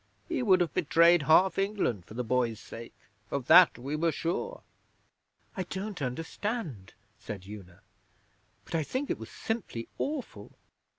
[0.27, 2.95] He would have betrayed half England for the boy's sake.
[3.29, 4.63] Of that we were sure.'
[5.55, 7.81] 'I don't understand,' said Una.
[8.65, 10.53] 'But I think it was simply awful.'